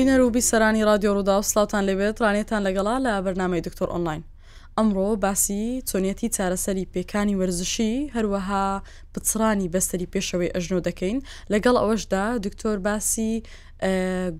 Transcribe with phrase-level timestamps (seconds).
[0.00, 4.22] بینەر و بیسەرانی رادیۆ ڕوودا و سلاوتان لەوێت ڕانێتان لەگەڵا لە بەرنمەی دکتۆر ئۆنلاین
[4.78, 8.66] ئەمڕۆ باسی چۆنیەتی چارەسەری پێکانی وەرزشی هەروەها
[9.12, 11.18] پچرانی بەستری پێشەوەی ئەژنۆ دەکەین
[11.52, 13.30] لەگەڵ ئەوەشدا دکتۆر باسی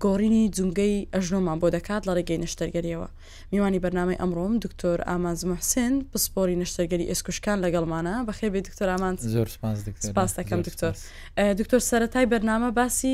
[0.03, 3.07] گۆڕینی جونگەی ئەژنۆمان بۆ دەکات لە ڕێگەی نەشتەرگەریەوە
[3.51, 9.47] میوانی بەرنامەی ئەمڕۆم دکتۆر ئامانز محسن پسپۆری نەشتەرگەری ئێسکوشکان لەگەڵمانە بەخێ بێ دکتۆر ئامان زۆر
[10.07, 10.93] سپاس دەکەم دکتۆر
[11.59, 13.13] دکتۆر سەتای بەرنامە باسی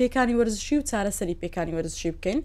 [0.00, 2.40] پێکانی وەرزشی و چارەسەری پێکانی وەرزشی بکەین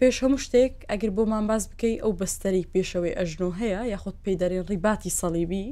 [0.00, 4.64] پێش هەموو شتێک ئەگەر بۆمان باز بکەی ئەو بەستەری پێشەوەی ئەژنۆ هەیە یاخود پێی دەرێن
[4.70, 5.66] ڕیباتی سەڵیبی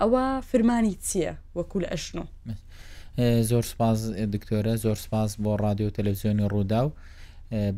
[0.00, 2.24] ئەوە فرمانی چییە وەکو لە ئەژنۆ
[3.50, 3.98] زۆر سپاز
[4.34, 6.90] دکتۆرە زۆر سپاس بۆ رادیۆ تەلەڤزیۆنی ڕوودا و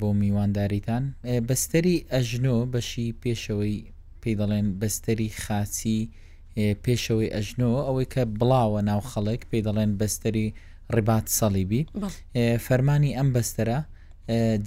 [0.01, 1.04] بۆ میوانداریتان
[1.48, 3.77] بەستەری ئەژنۆ بەشی پێشەوەی
[4.23, 5.98] پێی دەڵێن بەستەری خاچی
[6.84, 10.49] پێشەوەی ئەژنۆ ئەوەی کە بڵاوە ناو خەڵک پێی دەڵێن بەستەری
[10.96, 11.83] ڕبات سەڵیبی
[12.66, 13.79] فەرمانی ئەم بەستەرە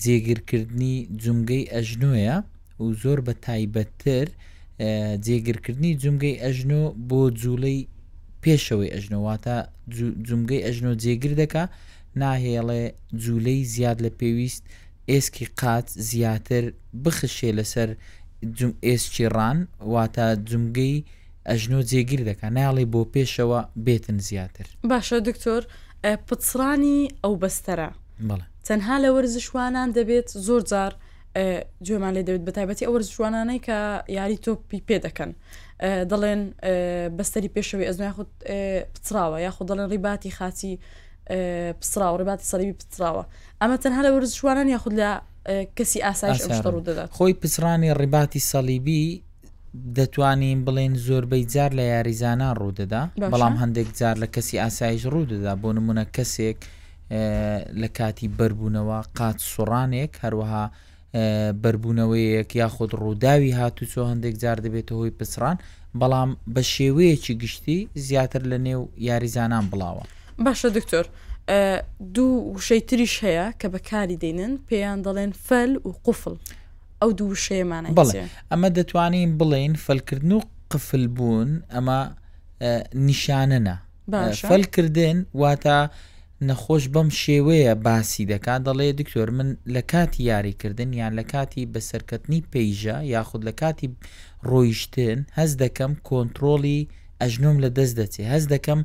[0.03, 2.37] جێگیرکردنی جومگەی ئەژنۆیە
[2.79, 4.27] و زۆر بە تایبەتتر
[5.25, 7.79] جێگیرکردنی جومگەی ئەژنۆ بۆ جوولەی
[8.43, 9.55] پێشەوەی ئەژنەواتە
[10.27, 11.63] جومگەی ئەژنۆ جێگر دەکا
[12.21, 12.83] ناهێڵێ
[13.23, 14.63] جوولەی زیاد لە پێویست
[15.11, 16.63] ئێسکی قات زیاتر
[17.03, 17.89] بخشێ لەسەر
[18.87, 19.59] ئێسکی ڕان
[19.93, 20.95] واتە جومگەی
[21.49, 25.63] ئەژنۆ جێگیر دەکە ناڵی بۆ پێشەوە بێتن زیاتر باشە دکتۆر
[26.03, 27.89] پچڕانی ئەو بەستەرە
[28.67, 30.93] تەنها لە وەرزشوانان دەبێت زۆر جار
[31.87, 33.79] جوێمان لێ دەوێت بەتایبەتی ئەو وەرزشوانانەی کە
[34.17, 35.31] یاری تۆپی پێ دەکەن
[36.11, 36.41] دەڵێن
[37.17, 38.33] بەستری پێشەوەی ئەزنای خودت
[38.93, 40.73] پچراوە یاخود دەڵێن ڕیباتی خاچی
[41.81, 43.23] پسراوە ڕێباتی سەریوی پچراوە
[43.61, 45.09] ئەمە تەنها لە وەرزشوانان یاخود لە
[45.77, 46.39] کەسی ئاسایش
[46.73, 49.03] ڕوو دەدات خۆی پسرانی ڕیباتی سەلیبی
[49.97, 53.01] دەتوانین بڵێن زۆربەی جار لە یاریزانان ڕوودەدا
[53.33, 56.59] بەڵام هەندێک جار لە کەسی ئاسایش ڕوودەدا بۆ نمونە کەسێک
[57.81, 60.65] لە کاتی بربوونەوە قات سوڕانێک هەروەها
[61.63, 65.57] بربوونەوەیەک یاخود ڕووداوی هاتوچۆ هەندێک جار دەبێتە هۆی پسران
[65.99, 70.03] بەڵام بە شێوەیەکی گشتی زیاتر لە نێو یاریزانان بڵاوە
[70.45, 71.05] باشە دکتۆر
[72.15, 76.35] دوو وشەی تریش هەیە کە بەکاری دێنن پێیان دەڵێن فەل و قوفڵ.
[77.03, 80.39] ئەو دوو شێمانە بڵێ ئەمە دەتوانین بڵین فەلکردن و
[80.71, 81.99] قفل بوون ئەمە
[83.09, 83.75] نیشانەنە
[84.49, 85.77] فەلکردن واتە
[86.47, 92.39] نەخۆش بەم شێوەیە باسی دەکات دەڵێ دکتۆر من لە کاتی یاریکردن یان لە کاتی بەسەرکەتنی
[92.51, 93.87] پەیژە یاخود لە کاتی
[94.49, 96.81] ڕۆیشتن هەز دەکەم کۆنتترۆلی
[97.21, 98.81] ئەژنۆم لە دەست دەچێ هەز دەکەم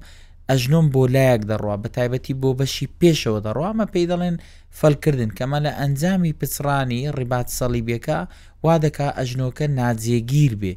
[0.52, 4.36] ئەژنۆم بۆ لایەک دەڕوا بە تایبەتی بۆ بەشی پێشەوە دەڕوامە پێی دەڵێن
[4.80, 8.18] فەلکردن کەمە لە ئەنجامی پچڕانی ڕیبات سەلیبیەکە
[8.64, 10.72] وا دەکا ئەژنۆکە نادزیێگیر بێ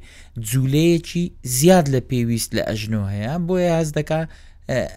[0.49, 1.23] جوولەیەکی
[1.57, 4.21] زیاد لە پێویست لە ئەژنۆ هەیە بۆ یاز دەکا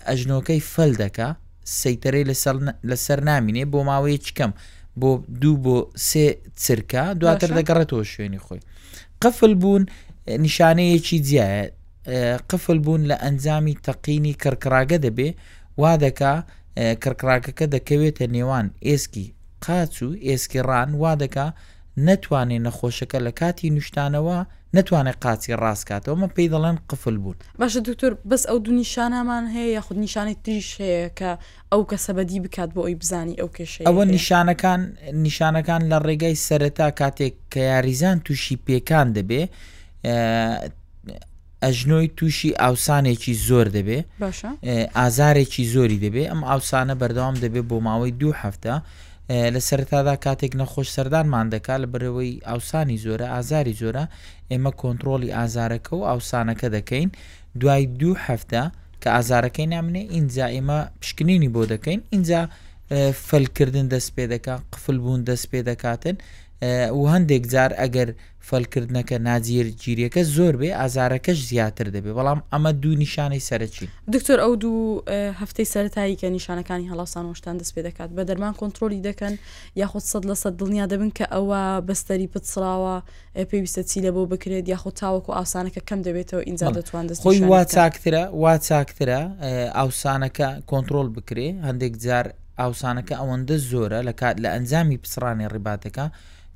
[0.08, 1.28] ئەژنۆکەی فەل دەکا
[1.80, 2.24] سەیتەرەی
[2.92, 4.52] لەسەر نامینێ بۆ ماوەیە چکەم
[5.00, 5.10] بۆ
[5.42, 5.76] دوو بۆ
[6.08, 6.26] سێ
[6.64, 8.60] چرکە دواتر دەگەڕێتەوە شوێنی خۆی
[9.22, 9.82] قفل بوون
[10.44, 11.64] نیشانەیەکی جیایە
[12.50, 15.28] قفل بوون لە ئەنجامی تەقینی کڕکراگە دەبێ
[15.80, 16.34] وا دەکا
[17.04, 19.26] کڕکراکەکە دەکەوێتە نێوان ئێسکی
[19.64, 21.46] قاچ و ئێسکی ڕان وا دەکا
[22.08, 24.38] نەتوانێت نەخۆشەکە لە کاتی نوشتانەوە
[24.76, 29.70] نتوانێت قاچی ڕاستکاتەوە مە پێی دەڵێن قفل بوون باشە دکتۆر بەس ئەو دو نیشانەمان هەیە
[29.76, 31.30] یاخود نیشانی تریش هەیە کە
[31.72, 34.80] ئەو کە سەبدی بکات بۆ ئەوی بزانی ئەو کێش ئەوە نیشانەکان
[35.26, 39.42] نیشانەکان لە ڕێگای سەرەتا کاتێک کە یاریزان تووشی پێکان دەبێ
[41.64, 43.98] ئەژنۆی تووشی ئاوسانێکی زۆر دەبێ
[44.98, 48.74] ئازارێکی زۆری دەبێ ئەم ئاوسانە بەردەوام دەبێ بۆ ماوەی دوو هەفتە
[49.54, 54.04] لە سەرتادا کاتێک نەخۆش سەردانمان دەکا لە برەوەی ئاوسانی زۆرە ئازاری زۆرە
[54.52, 57.08] ئێمە کۆنتترۆلی ئازارەکە و ئاوسانەکە دەکەین
[57.60, 58.62] دوای دوو هەفتە
[59.02, 62.40] کە ئازارەکەی نامنێ ئینجا ئێمە پشکنینی بۆ دەکەین اینجا
[63.28, 66.16] فەلکردن دەست پێ دەکات قفل بوون دەست پێ دەکاتن
[67.00, 68.08] و هەندێک جار ئەگەر
[68.50, 74.52] فەلکردنەکە ناجیر گیریەکە زۆر بێ ئازارەکەش زیاتر دەبێ بەڵام ئەمە دوو نیشانەی سەرچین دکتۆر ئەو
[74.62, 75.02] دوو
[75.40, 79.34] هەفتەی سەتایی کە نیشانەکانی هەڵاسان شتان دەست پێ دەکات بە دەرمان کۆنتترۆلی دەکەن
[79.82, 82.96] یاخود سەد لە سەد دڵنیا دەبن کە ئەوە بەستری پچراوە
[83.50, 87.62] پێویستە چی لە بۆ بکرێت یاخود تاوەکو ئاسانەکە کەم دەبێتەوە ئینجا دەتوان دەست خۆی وا
[87.74, 89.20] چاکترە وا چاکترە
[89.78, 92.26] ئاوسانەکە کۆنتترۆل بکرێ هەندێک جار
[92.60, 96.06] ئاوسانەکە ئەوەندە زۆرە لە کات لە ئەنجامی پسرانی ڕیباتەکە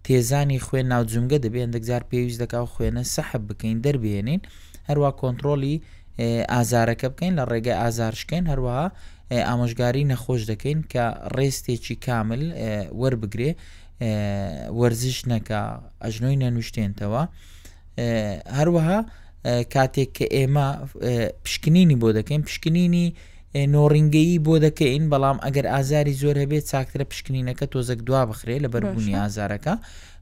[0.08, 4.40] تێزانی خوێن ناوجمگە دەبێن دەگزار پێویست دەکا خوێنە سەحب بکەین دەربێنین
[4.88, 5.74] هەروە کۆنتترۆلی
[6.52, 8.86] ئازارەکە بکەین لە ڕێگەی ئازارشکەین هەروەها
[9.48, 11.04] ئامۆژگاری نەخۆش دەکەین کە
[11.36, 12.42] ڕێستێکی کامل
[13.00, 13.50] وەربگرێ
[14.78, 15.60] وەرزش نەکە
[16.04, 17.22] ئەژنۆی نەنوشتێنتەوە
[18.58, 18.98] هەروەها
[19.74, 20.66] کاتێک کە ئێمە
[21.44, 23.06] پشکنینی بۆ دەکەین پشکنینی
[23.56, 29.16] نۆڕنگەیی بۆ دەکەین بەڵام ئەگەر ئازاری زۆر هەبێت چاکرە پشکنینەکە تۆزەک دوا بخرێ لە بەربوونی
[29.20, 29.74] ئازارەکە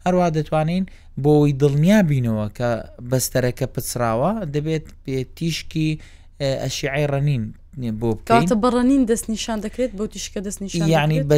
[0.07, 0.85] هەروە دەتوانین
[1.25, 2.71] بۆی دڵنیا بینەوە کە
[3.11, 5.89] بەستەرەکە پچراوە دەبێت پێتیشکی
[6.63, 7.45] ئەشیعی ڕەنین
[8.01, 11.37] بۆ بکاتە بەڕەنین دەستنیشان دەکرێت بۆ تیشکە دەستنیشان یعنی بە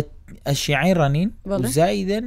[0.49, 1.29] ئەشیعی ڕەنین
[1.77, 2.27] زایدن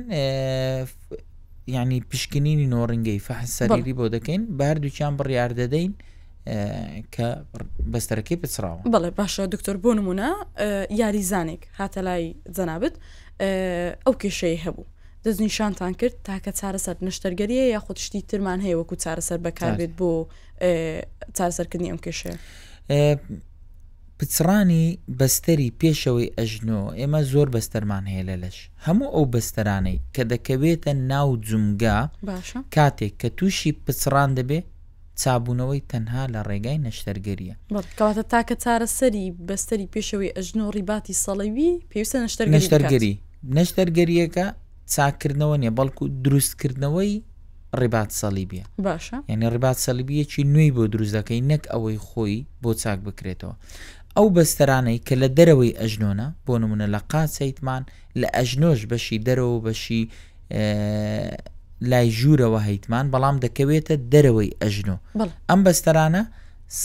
[1.75, 5.91] ینی پشکنینی نۆڕنگەی فەحسەریری بۆ دەکەین بە هەردووچیان بڕیار دەدەین.
[7.15, 7.27] کە
[7.93, 10.29] بەستەرەکەی پچراوە بەڵێ باشە دکتۆر بۆ نمونە
[11.01, 12.23] یاریزانێک هاتە لای
[12.55, 12.95] جەنابێت
[14.05, 14.87] ئەو کێشەیە هەبوو
[15.25, 20.09] دەستنیشانتان کرد تاکە چارەسەر نەشتەرگەریە یا خۆتشتی ترمان هەیە وەکو چارەسەر بەکاربێت بۆ
[21.37, 22.37] چارەسەرکردنی ئەم کێشەیە.
[24.17, 24.83] پچڕانی
[25.19, 31.29] بەستەری پێشەوەی ئەژنۆ ئێمە زۆر بەستەرمان هەیە لە لەش هەموو ئەو بەستەرانەی کە دەکەوێتە ناو
[31.47, 31.99] جومگا
[32.75, 34.59] کاتێک کە تووشی پچڕان دەبێ
[35.23, 37.53] چابوونەوەی تەنها لە ڕێگای نەشتەرگەریە
[37.97, 43.13] کەواتە تاکە چارە سەری بەستری پێشەوەی ئەژنۆ ڕیباتی سەڵەوی پێویستە نشتەر نشتەرگەری
[43.57, 44.45] نەشتەرگەریەکە
[44.93, 47.13] چاکردنەوە نیە بەڵکو دروستکردنەوەی
[47.79, 53.53] ڕێبات سەلیبیە باشە یعنی ڕێبات سەلیبیەکی نوێی بۆ دروستەکەی نەک ئەوەی خۆی بۆ چاک بکرێتەوە.
[54.17, 57.83] ئەو بەسترانەی کە لە دەرەوەی ئەژنۆنە بۆ نمونە لە قاچەیتمان
[58.21, 60.01] لە ئەژنۆش بەشی دەرەوە بەشی
[61.89, 64.97] لای ژوورەوە هەیتمان بەڵام دەکەوێتە دەرەوەی ئەژن و
[65.49, 66.21] ئەم بەستەرانە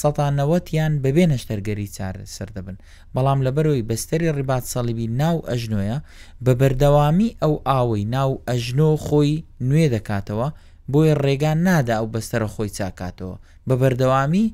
[0.01, 2.77] سەتانەوەتیان بەبێ نەشتەرگەری چار سەر دەبن
[3.17, 5.99] بەڵام لەبەرەوەی بەستری ڕیبات سەڵیبی ناو ئەژنۆیە
[6.45, 9.35] بە بەردەوامی ئەو ئاوەی ناو ئەژنۆ خۆی
[9.69, 10.49] نوێ دەکاتەوە
[10.93, 13.37] بۆیە ڕێگان نادا ئەو بەستەرە خۆی چاکاتەوە
[13.69, 14.47] بە بەردەوامی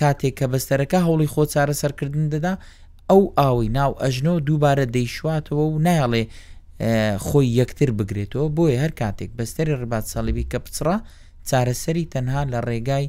[0.00, 2.52] کاتێک کە بەستەرەکە هەوڵی خۆ چارە سەرکردن دەدا
[3.10, 6.24] ئەو ئاوی ناو ئەژنۆ دووبارە دەیشاتەوە و نایڵێ
[7.26, 10.96] خۆی یەکتر بگرێتەوە بۆیە هەر کاتێک بەستری ڕبات ساڵیبی کە بچڕە
[11.48, 13.06] چارەسەری تەنها لە ڕێگای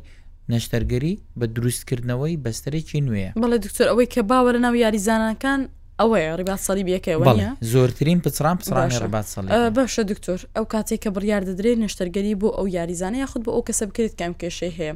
[0.52, 5.62] نەشتەرگەری بە دروستکردنەوەی بەسترێکی نوێ بەڵێ دکتۆر ئەوەی کە باوەرە ناو یاریزانەکان
[6.02, 7.34] ئەوەیە ڕیبات سەلیب یەکەوە
[7.74, 9.46] زۆرترین پچران پسرانی ڕبات سەڵ
[9.78, 13.84] باشە دکتۆر ئەو کاتێک کە بڕیار دەدرێت نەشتەرگەری بۆ ئەو یاریزانە یاخود بۆ ئەو کەسە
[13.90, 14.94] بکرێت کەم کێشەی هەیە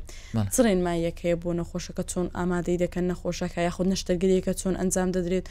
[0.56, 5.46] سرێن مایەک هەیە بۆ نەخۆشەکە چۆن ئامادەی دەکەن نەخۆشەکە یاخود نەشتەرگەریەکە چۆن ئەنجام دەدرێت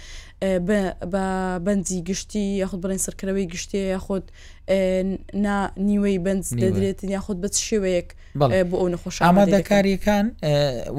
[0.67, 1.25] بە
[1.67, 4.25] بەندی گشتی یاخود بڵێن سەرکەوەی گشتی یاخود
[5.35, 8.09] نا نیوەی بند دەدرێت یاخود بە شێوەیەک
[8.71, 10.27] بۆ ئەو نەخۆش ئامادەکاریەکان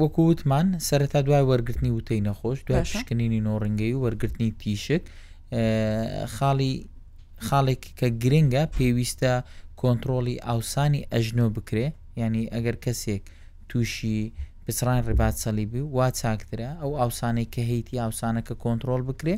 [0.02, 5.02] وەکووتمان سەرەتا دوای وەرگرتنی وتەی نەخۆش دوای شکنینی نۆڕنگەی و وەرگرتنی تیشک
[6.36, 6.72] خاڵی
[7.46, 9.32] خاڵێک کە گرنگە پێویستە
[9.80, 11.86] کۆنتترۆلی ئاوسانی ئەژنۆ بکرێ
[12.20, 13.22] ینی ئەگەر کەسێک
[13.68, 14.20] تووشی
[14.66, 19.34] پسران ڕێبات سەلیبی وا چاکترە ئەو ئاوسانەی کە هیتی ئاوسانەکە کۆنتترۆل بکرێ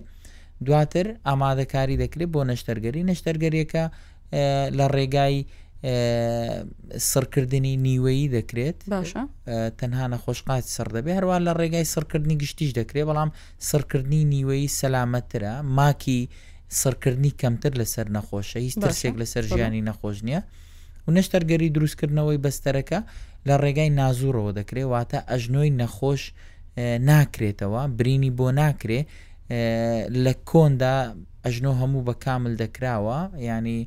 [0.66, 3.84] دواتر ئامادەکاری دەکرێت بۆ نەشتەرگەری نەشتەرگەریەکە
[4.78, 5.36] لە ڕێگای
[7.12, 9.22] سڕکردنی نیوەیی دەکرێت باشە
[9.78, 13.30] تەنها نەخۆشقات سەر دەبێ هەروان لە ڕێگای سڕکردنی گشتیش دەکرێت بەڵام
[13.70, 16.20] سڕکردنی نیوەیی سەلامەترە ماکی
[16.82, 20.40] سڕکردنی کەمتر لەسەر نەخۆشە هیچ ترسێک لەسەر ژیانی نەخۆش نییە
[21.08, 22.98] و نەشتەرگەری دروستکردنەوەی بەستەرەکە
[23.48, 26.22] لە ڕێگای نازوورەوە دەکرێت واتە ئەژنۆی نەخۆش
[27.10, 29.00] ناکرێتەوە برینی بۆ ناکرێ
[30.24, 30.96] لە کۆندا
[31.46, 33.18] ئەژنۆ هەموو بە کامل دەکراوە
[33.50, 33.78] ینی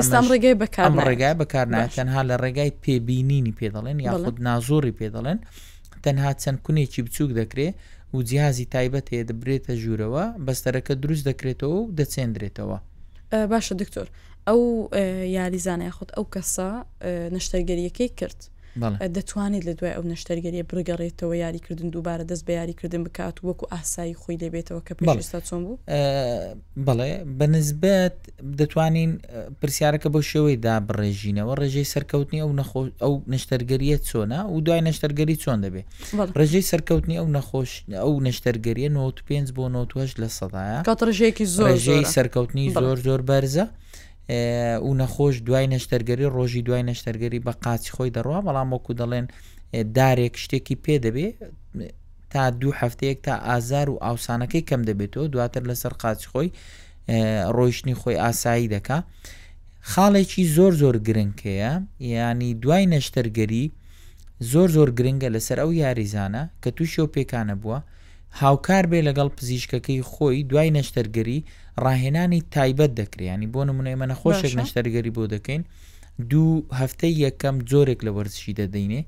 [0.00, 5.38] ئەستان ڕێگای بەکار ڕێگای بەکار ناکەنها لە ڕێگای پێبینینی پێدەڵێن یاخود نازۆری پێدەڵێن
[6.04, 7.74] تەنها چەند کونێکی بچووک دەکرێت
[8.14, 12.78] و جیازی تایبەت هەیە دەبرێتە ژوورەوە بەستەرەکە دروست دەکرێتەوە و دەچێندرێتەوە
[13.52, 14.06] باشە دکتۆر
[14.48, 14.60] ئەو
[15.36, 16.68] یاریزانای خودت ئەو کەسە
[17.34, 18.40] نشتەرگەریەکەی کرد
[18.76, 24.38] دەتوانێت لە دوای ئەو نەشتەرگەریە بگەڕێتەوە یاریکردن دووبارە دەست بە یاریکردن بکات وەکو ئاسایی خۆی
[24.42, 25.76] دەبێتەوە کە پێستا چۆن بوو
[26.86, 28.16] بڵێ بەنسبەت
[28.60, 29.10] دەتوانین
[29.60, 32.50] پرسیارەکە بە شێوەی دا بڕێژینەوە ڕێژەی سەرکەوتنی ئەو
[33.04, 35.86] ئەو نەشتەرگەریە چۆنا و دوای نەشتەرگەری چۆن دەبێت
[36.38, 37.72] ڕێژەی سەرکەوتنی ئەو نەخۆش
[38.02, 43.66] ئەو نەشتەرگەریە 95 بۆ 98 لە سەدایە کات ڕژەیەکی زۆر ڕێژەی سەرکەوتنی زۆر زۆر بەرزە.
[44.86, 49.26] و نەخۆش دوای نەشتەرگەری ڕۆژی دوای نەشتەرگەری بە قاچی خۆی دەڕوا بەڵام وەکو دەڵێن
[49.96, 51.26] دارێک شتێکی پێ دەبێ
[52.32, 56.48] تا دوو هەفتەیەک تا ئازار و ئاوسانەکەی کەم دەبێتەوە دواتر لەسەر قاچ خۆی
[57.56, 58.98] ڕۆیشتنی خۆی ئاسایی دەکا
[59.92, 61.72] خاڵێکی زۆر زۆر گرنگکەیە
[62.14, 63.64] ینی دوای نەشتەرگەری
[64.52, 67.78] زۆر زۆر گرنگە لەسەر ئەو یاریزانە کە تووشەو پێکانە بووە
[68.38, 71.38] هاوکار بێ لەگەڵ پزیشکەکەی خۆی دوای نەشتەرگەری
[71.84, 75.62] ڕاهێنانی تایبەت دەکریانی بۆ نمونە ئمە نەخۆشێک نەشتەرگەری بۆ دەکەین
[76.30, 79.00] دوو هەفتەی یەکەم جۆرێک لە وەرزشی دەدەینێ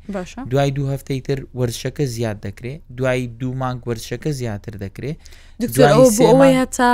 [0.52, 5.16] دوای دوو هەفتەی تر وەرشەکە زیاد دەکرێت دوای دوو مانگ وەرشەکە زیاتر دەکرێت
[5.92, 6.92] ئەوەی تا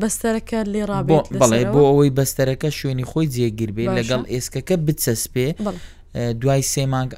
[0.00, 5.48] بەستەرەکە لێ ڕابێت بڵێ بۆ ئەوەی بەستەرەکە شوێنی خۆی جێگیر بێ لەگەڵ ئێسکەکە بچەسپێ
[6.14, 7.10] دوای سێ مانگ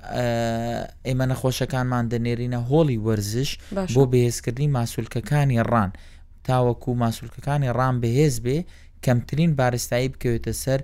[1.07, 3.51] ئێمە نەخۆشەکانمان دەنێرینە هۆڵی وەرزش
[3.95, 5.91] بۆ بەهێزکردنی ماسوولکەکانی ڕان
[6.47, 8.59] تاوەکو ماسوولکەکانی ڕان بەهێز بێ
[9.05, 10.81] کەمترین بارستایی بکەوێتە سەر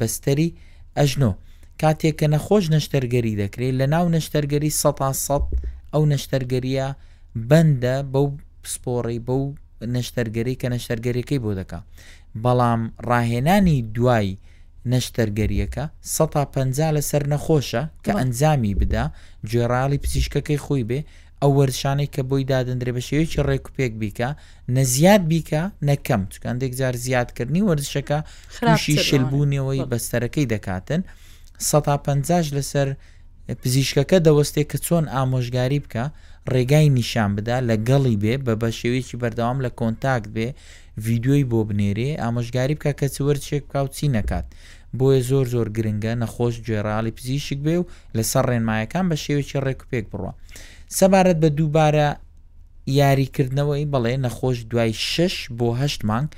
[0.00, 0.50] بەستەری
[0.98, 1.32] ئەژنۆ
[1.80, 5.48] کاتێک کە نەخۆش نەشتەرگەری دەکرێت لە ناو نەشتەرگەری ١
[5.92, 6.88] ئەو نەشتەرگەریە
[7.50, 8.26] بەندە بەو
[8.72, 9.42] سپۆڕی بەو
[9.94, 11.80] نەشتەرگەری کە نەشتەرگەریەکەی بۆ دەکا
[12.42, 14.28] بەڵام ڕاهێنانی دوای
[14.92, 19.04] نەشتەرگەریەکە 150 لە سەر نەخۆشە کە ئەنجامی بدا
[19.50, 21.00] گوێڕالی پزیشکەکەی خۆی بێ
[21.42, 24.28] ئەو وەرشانەی کە بۆی دادەندرێ بە شێوەیەکی ڕێکوپێک بیکە
[24.76, 28.18] نەزیاد بیکە نەکەم چکندێک جار زیادکردنی وەرزشەکە
[28.54, 31.02] خراشی شلبوونیەوەی بەستەرەکەی دەکاتن
[31.58, 32.88] 150 لەسەر
[33.62, 36.04] پزیشکەکە دەوەستێ کە چۆن ئامۆژگاری بکە
[36.52, 40.48] ڕێگای نیشان بدا لە گەڵی بێ بە بە شێوەیەکی بەردەوام لە کۆنتاکت بێ
[41.04, 44.46] ویددیوی بۆ بنێرێ ئامۆژگاری بکە کە چوەرچێک کاوچی نەکات
[44.98, 47.84] بۆیە زۆر زۆر گرنگە نەخۆش گوێراڵی پزیشک بێ و
[48.16, 50.32] لەسەر ڕێنمایەکان بە شێوێکی ڕێک پێک بڕوە
[50.98, 52.08] سەبارەت بە دووبارە
[53.00, 56.28] یاریکردنەوەی بەڵێ نەخۆش دوای شش بۆ هەشت مانگ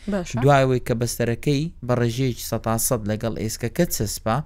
[0.42, 4.36] دوایەوەی کە بەستەرەکەی بە ڕێژەیەکی سەتاسەد لەگەڵ ئێسکەکە سسپا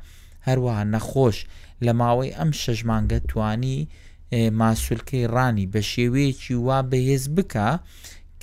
[0.49, 1.39] هەروەها نەخۆش
[1.85, 3.79] لە ماوەی ئەم شەش مانگە توانی
[4.61, 7.69] ماسوولکەی ڕانی بە شێوەیەکی وا بەهێز بکە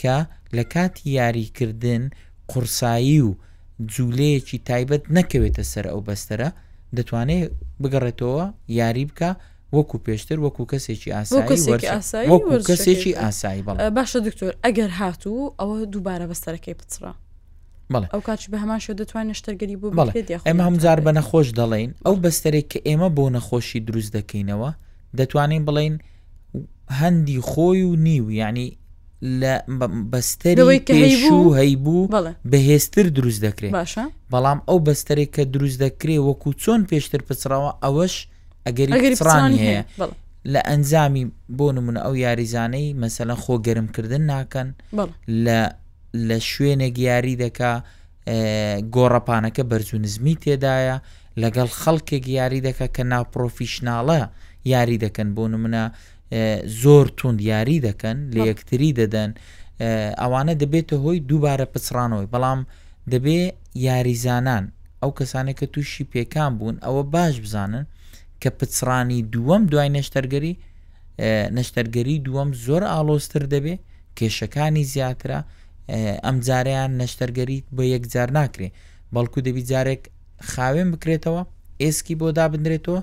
[0.02, 0.16] کە
[0.58, 2.04] لە کاتی یاریکردن
[2.52, 3.32] قورسایی و
[3.94, 6.50] جوولەیەکی تایبەت نەکەوێتە سەر ئەو بەستەرە
[6.98, 8.46] دەتوانێت بگەڕێتەوە
[8.80, 9.32] یاری بکە
[9.76, 11.48] وەکو پێشتر وەکو کەسێکی ئاسایی
[12.32, 17.14] وەکو کەسێکی ئاسایی بڵ باشە دکتۆر ئەگەر هاتوو ئەوە دووبارە بەستەرەکەی پچرا
[18.14, 19.92] ئەو کاچ بە هەمان شو دەتوانین شتەرگەری بوو
[20.48, 24.70] ئەمە هەمجار بە نەخۆش دەڵێن ئەو بەستەرێک کە ئێمە بۆ نەخۆشی دروست دەکەینەوە
[25.20, 25.96] دەتوانین بڵین
[27.00, 28.70] هەندی خۆی و نیو ینی
[29.22, 29.54] لە
[30.12, 32.10] بەستەرەوەی کەشوو هەیبوو
[32.52, 33.74] بەهێزتر دروست دەکرێت
[34.32, 38.16] بەڵام ئەو بەستەرێک کە دروست دەکرێت وەکو چۆن پێشتر پچراوە ئەوەش
[38.66, 39.84] ئەگەریڕانی هەیە
[40.54, 41.26] لە ئەنجامی
[41.58, 44.68] بۆ نمونە ئەو یاریزانەی مەسەلا خۆ گەرمکردن ناکەن
[45.46, 45.60] لە
[46.28, 47.74] لە شوێنێک یاری دەکا
[48.96, 50.98] گۆڕەپانەکە بەرزونزمی تێدایە
[51.42, 54.22] لەگەڵ خەڵکێک یاری دەکە کە ناپۆفیشنناڵە
[54.74, 55.84] یاری دەکەن بۆ نمونە
[56.84, 59.30] زۆر تونند یاری دەکەن لە یەکتری دەدەن
[60.22, 62.60] ئەوانە دەبێتە هۆی دووبارە پچڕانەوەی بەڵام
[63.14, 63.40] دەبێ
[63.86, 64.64] یاریزانان
[65.02, 67.86] ئەو کەسانێک کە تووشی پێکان بوون ئەوە باش بزانن
[68.42, 70.54] کە پچڕانی دووەم دوای نەشتەرگەری
[71.58, 73.76] نەشتەرگەری دووەم زۆر ئالۆستر دەبێ
[74.18, 75.40] کێشەکانی زیاترە
[76.26, 78.70] ئەم جاریان نەشتەرگەری بە یەکجار ناکرێ
[79.16, 80.02] بەڵکو دەبی جارێک
[80.52, 81.42] خاوێن بکرێتەوە
[81.82, 83.02] ئێسکی بۆ دابدرێتەوە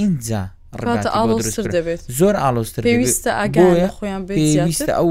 [0.00, 5.10] اینجا دەبێت زۆر ئالۆستر پێویستە ئاگەیان پێویستە ئەو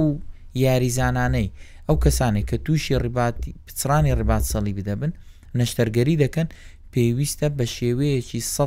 [0.66, 1.48] یاریزانانەی
[1.88, 5.12] ئەو کەسانی کە تووشی ڕیباتی پچرانی ڕبات سەڵی بدەبن
[5.60, 6.48] نەشتەرگەری دەکەن
[6.94, 8.64] پێویستە بە شێوەیەکی سە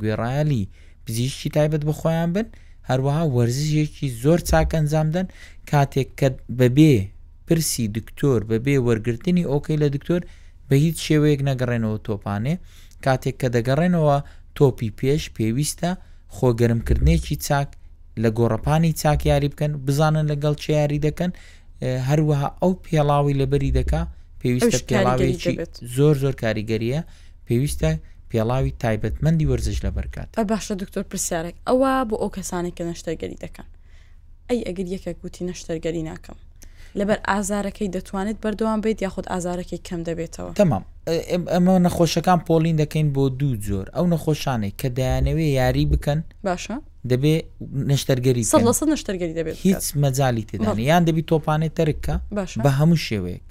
[0.00, 0.64] گوێڕایلی
[1.04, 2.46] پزیشکی تایبەت بخۆیان بن
[2.88, 5.26] هەروەها وەرزشێکی زۆر چاکەنجامدەن
[5.70, 6.28] کاتێک کە
[6.60, 6.94] بەبێ
[7.46, 10.22] پرسی دکتۆر بەبێ وەرگرتنی ئۆکەی لە دکتۆر
[10.68, 12.54] بە هیچ شێوەیەک نەگەڕێنەوە تۆپانێ
[13.04, 14.16] کاتێک کە دەگەڕێنەوە
[14.56, 15.92] تۆپی پێش پێویستە
[16.36, 17.68] خۆگەرمکردنێکی چاک
[18.22, 21.30] لە گۆڕپانی چاک یاری بکەن بزانن لەگەڵ چ یاری دەکەن
[22.08, 24.02] هەروەها ئەو پێڵاوی لەبەری دەکا
[24.40, 25.54] پێویستە پێڵاوێکی
[25.96, 27.00] زۆر زۆر کاریگەریە
[27.46, 27.90] پێویستە
[28.30, 33.68] پێڵاوی تایبەتمەندی وەرزش لە بەرکات باشە دکتۆر پرسیارێک ئەوە بۆ ئەو کەسانی کە نەشتەرگەری دەکەن
[34.48, 36.38] ئەی ئەگەر یەکە گوتی نەشتەرگەری ناکەم
[37.00, 40.84] لەبەر ئازارەکەی دەتوانێت بەردەوام بێت یاخود ئازارەکەی کەم دەبێتەوە تەمام
[41.54, 46.76] ئەمە نەخۆشەکان پۆلین دەکەین بۆ دوو جۆر ئەو نەخۆشانێک کە دایانەوێ یاری بکەن باشە
[47.10, 47.34] دەبێ
[47.90, 48.42] نشتەرگەری
[48.94, 52.14] نشتەرگەری دەبێت هیچ مەجای تێدانی یان دەبی تۆپانێت تەرکە
[52.64, 53.42] بە هەموو شێوەیەک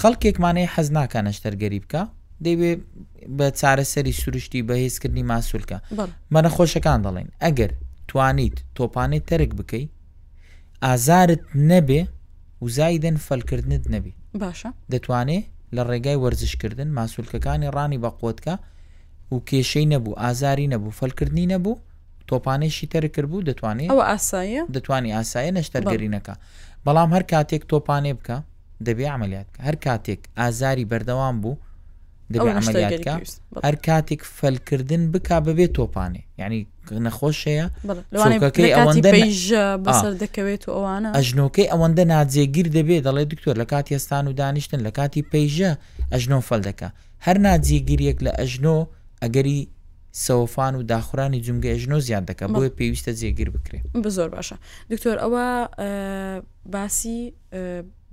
[0.00, 2.02] خەڵکێکمانەیە حەزناکە نشتەرگەری بکە
[2.44, 2.72] دەیوێ
[3.38, 5.78] بە چارەسەری سروشتی بەهێزکردنی ماسوولکە
[6.34, 7.70] مەنەخۆشەکان دەڵێن ئەگەر
[8.08, 9.88] توانیت تۆپانێت تەرک بکەیت
[10.84, 12.00] ئازارت نەبێ
[12.62, 14.12] و زایدن فەلکردنت نەبی
[14.42, 15.44] باشە دەتوانێت
[15.76, 18.54] لە ڕێگای وەرزشکردن ماسوولکەکانی ڕانی بە قوتکە
[19.34, 21.80] و کێشەی نەبوو ئازاری نەبوو فەلکردنی نەبوو
[22.30, 26.34] تۆپانێشی تەرکرد بوو دەتوانێت ئەوە ئاسایە دەتوانی ئاسایە نەشتەرگەرینەکە
[26.86, 28.36] بەڵام هەر کاتێک تۆپانێ بکە
[28.86, 31.54] دەبێ عملیاتکە هەر کاتێک ئازاری بەردەوام بوو
[32.34, 33.12] دەبێت عملیاتکە
[33.66, 36.58] هەر کاتێک فەلکردن بک ببێت تۆپانێ یعنی
[37.06, 37.66] نەخۆشەیە
[40.22, 44.90] دەکەوێت و ئەوانە ئەژنۆکەی ئەوەندە ناجێگیر دەبێت دەڵێ دکتۆر لە کاتی ئێستان و دانیشتن لە
[44.98, 45.72] کاتی پەیژە
[46.12, 46.88] ئەژنۆ فەلدەکە
[47.26, 48.78] هەر ناجیگیریەک لە ئەژنۆ
[49.22, 49.60] ئەگەری
[50.26, 53.84] سەوفان و داخورانی جونگە ئەژنۆ زیان دەکە بۆی پێویستە جێگیر بکرێت
[54.16, 54.56] زۆر باشە
[54.90, 55.42] دکتۆر ئەوە
[56.68, 57.32] باسی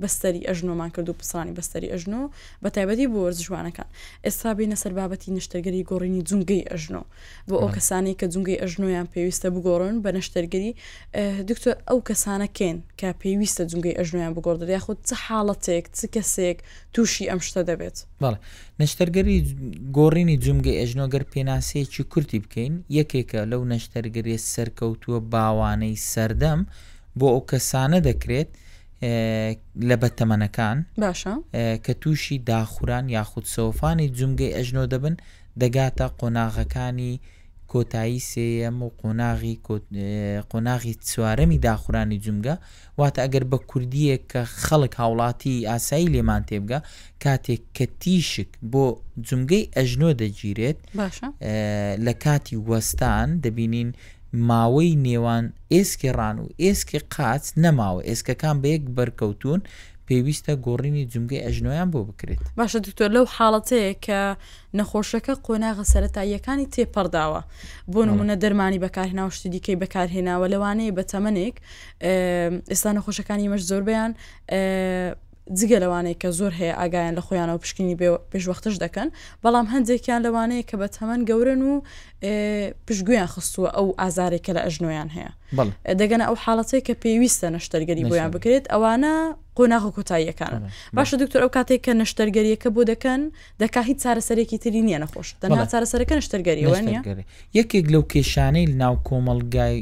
[0.01, 2.21] بەستری ئەژنۆمان کرد و پسانی بەستری ئەژنۆ
[2.63, 3.87] بە تایبەتی بۆ وەرز جوانەکان
[4.25, 7.01] ئێستا بینە سەر بابەتی نشتەرگەری گۆڕینی جونگەی ئەژنۆ
[7.49, 10.71] بۆ ئەو کەسانی کە جونگەی ئەژنۆیان پێویستە بگۆڕن بە نەشتەرگەری
[11.49, 16.57] دکتۆر ئەو کەسانەکەن کە پێویستە جونگەی ئەژنۆیان بگۆڕدە یاخود چه حاڵەتێک چ کەسێک
[16.93, 18.39] تووشی ئەم شتە دەبێت بەڵە
[18.81, 19.37] نەشتەرگەری
[19.97, 26.61] گۆڕینی جونگەی ئەژنۆگەر پێناسەیەکی کورتی بکەین یەکێکە لەو نەشتەرگەری سەرکەوتووە باوانەی سەردەم.
[27.21, 28.49] بۆ ئەو کەسانە دەکرێت
[29.89, 31.31] لە بەتەمەنەکان باشە
[31.85, 35.15] کە تووشی داخوران یاخود سەوفانی جومگەی ئەژنۆ دەبن
[35.61, 37.13] دەگاتە قۆناغەکانی
[37.71, 39.55] کۆتایی سێم و قۆناغی
[40.51, 42.55] قۆناغی چوارەمی داخورانی جومگە
[42.99, 46.79] واتە ئەگەر بە کوردیەک کە خەڵک هاوڵاتی ئاسایی لێمان تێبگە
[47.23, 48.85] کاتێک کە تیشک بۆ
[49.27, 50.79] جومگەی ئەژنۆ دەگیرێت
[52.05, 53.89] لە کاتی وەستان دەبینین
[54.49, 59.61] ماوەی نێوان ئێسکی ڕان و ئێسکی قاچ نەماوە ئێسکەکان بە یەک بەرکەوتون
[60.07, 64.21] پێویستە گۆڕینی جمگەی ئەژنۆیان بۆ بکرێت باشە دکتۆر لەو حاڵەتەیە کە
[64.77, 67.41] نەخۆشەکە قۆناغە سەرەتاییەکانی تێپەرداوە
[67.91, 71.55] بۆ نمونە دەرمانی بەکارهێناو شتی دیکەی بەکارهێناوە لەوانەیە بە تەمەنێک
[72.69, 74.11] ئێستا نەخۆشەکانی مەش زۆربیان
[75.55, 77.95] جگە لەوانەیە کە زۆر هەیە ئاگایان لە خۆیانەوە پشکنی
[78.31, 79.07] پێشوەختش دەکەن
[79.43, 81.73] بەڵام هەندێکیان لەوانەیە کە بە تەمەەن گەورن و
[82.87, 85.31] پشتگویان خستووە ئەو ئازارێکە لە ئەژنۆیان هەیە
[86.01, 89.13] دەگەن ئەو حاڵەتەیە کە پێویستە نەشتەرگەری بۆیان بکرێت ئەوانە
[89.57, 90.61] قۆناغ کۆتاییەکانن
[90.97, 93.21] باشە دکتۆر ئەو کاتێک کە نەشتەرگەریەکە بۆ دەکەن
[93.61, 97.01] دەکا هیچ چارەسەرێکی تری نییە نەخۆش دەنا چارەسەرەکە نەشتەرگەریەوە نیە
[97.59, 99.79] یەکێک لەو کێشانەی ناو کۆمەلگای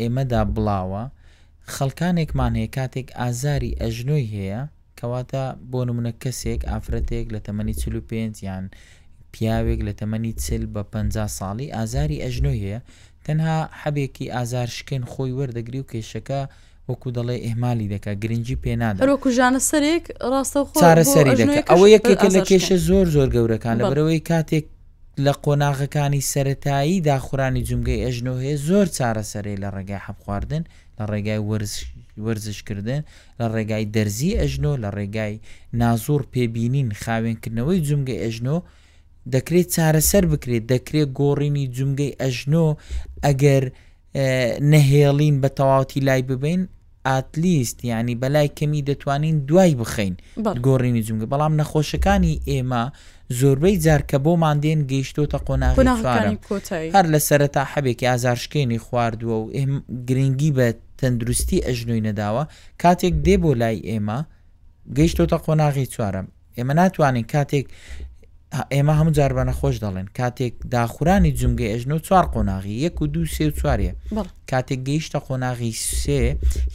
[0.00, 1.04] ئێمەدا بڵاوە
[1.76, 4.60] خەڵکانێکمان هەیە کاتێک ئازاری ئەژنۆی هەیە
[4.98, 8.64] کەواتە بۆ نمونە کەسێک ئافرەتێک لە تەمەنی چل و پێنجیان
[9.32, 10.92] پیاوێک لە تەمەنی چل بە پ
[11.38, 12.80] ساڵی ئازاری ئەژنۆی هەیە
[13.26, 16.40] تەنها حەبێکی ئازار شکێن خۆی وەردەگری و کێشەکە
[16.88, 19.02] وەکو دەڵێ ئێمالی دەکا گرنگجی پێنادا
[19.36, 24.66] ژانە سەرێک ڕاستە چارەسەری دەکە ئەوە یەکێکە لە کێشە زۆر زۆر گەورەکان لەبەرەوەی کاتێک
[25.26, 30.62] لە قۆناغەکانی سەتایی داخورانی جومگەی ئەژنۆ هەیە زۆر چارەسەری لە ڕێگای حەب خواردن
[30.98, 31.40] لە ڕێگای
[32.26, 33.02] وەرزشکردن
[33.40, 35.34] لە ڕێگای دەرزی ئەژنۆ لە ڕێگای
[35.80, 38.56] نازۆر پێبینین خاوێنکردنەوەی جومگەی ئەژنۆ
[39.34, 42.66] دەکرێت چارەسەر بکرێت دەکرێت گۆڕینی جومگەی ئەژنۆ
[43.26, 43.62] ئەگەر
[44.72, 46.60] نەهێڵین بە تەواوتی لای ببین
[47.08, 50.16] ئاتلیست ینی بەلای کەمی دەتوانین دوای بخەین
[50.66, 52.82] گۆڕینی جونگە بەڵام نەخۆشەکانی ئێمە
[53.40, 56.38] زۆربەی جارکە بۆ مادێن گەیشتۆتە قۆناغارم
[56.96, 59.48] هەر لە سەرەتا حەبێکی ئازارشکێنی خواردووە و
[60.08, 60.68] گرنگی بە
[61.00, 62.42] تەندروستی ئەژنوی نەداوە
[62.82, 64.18] کاتێک دێ بۆ لای ئێمە
[64.98, 66.26] گەیشتۆتە قۆناغی چوارم
[66.58, 67.66] ئێمە ناتوانین کاتێک
[68.74, 73.22] ئێمە هەموو جاربە نەخۆش دەڵێن کاتێک داخورانی جمگەی ئەژن و چوار قۆناغی یەک و دو
[73.34, 73.90] سێ و چوارە
[74.52, 76.22] کاتێک گەیشتە قۆناغی سێ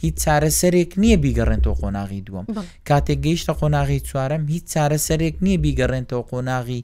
[0.02, 2.46] هیچ چارەسەرێک نییە بیگەڕێنەوە قۆناغی دووەم
[2.90, 6.80] کاتێک گەیشتە قۆناغی چوارم هیچ چارەسەرێک نییە بیگەڕێنەوە قۆناغی